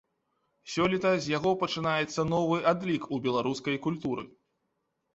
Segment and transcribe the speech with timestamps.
[0.75, 4.31] Сёлета з яго пачынаецца новы адлік у беларускай культуры.